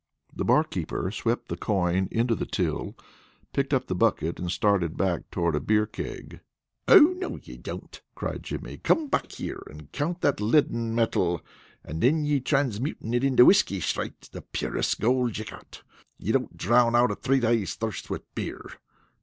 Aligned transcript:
The 0.35 0.43
barkeeper 0.43 1.11
swept 1.11 1.47
the 1.47 1.55
coin 1.55 2.07
into 2.09 2.33
the 2.33 2.47
till, 2.47 2.97
picked 3.53 3.71
up 3.71 3.85
the 3.85 3.93
bucket, 3.93 4.39
and 4.39 4.51
started 4.51 4.97
back 4.97 5.29
toward 5.29 5.53
a 5.53 5.59
beer 5.59 5.85
keg. 5.85 6.39
"Oh, 6.87 7.13
no 7.19 7.35
you 7.37 7.55
don't!" 7.55 8.01
cried 8.15 8.41
Jimmy. 8.41 8.77
"Come 8.77 9.09
back 9.09 9.31
here 9.33 9.61
and 9.69 9.91
count 9.91 10.21
that 10.21 10.41
'leaden 10.41 10.95
metal,' 10.95 11.45
and 11.83 12.01
then 12.01 12.23
be 12.23 12.41
transmutin' 12.41 13.13
it 13.13 13.23
into 13.23 13.45
whiskey 13.45 13.79
straight, 13.79 14.21
the 14.31 14.41
purest 14.41 14.99
gold 14.99 15.37
you 15.37 15.45
got. 15.45 15.83
You 16.17 16.33
don't 16.33 16.57
drown 16.57 16.95
out 16.95 17.11
a 17.11 17.15
three 17.15 17.39
days' 17.39 17.75
thirst 17.75 18.09
with 18.09 18.23
beer. 18.33 18.71